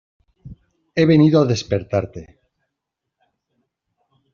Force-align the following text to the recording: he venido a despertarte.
he 0.97 1.03
venido 1.11 1.37
a 1.39 1.49
despertarte. 1.53 2.21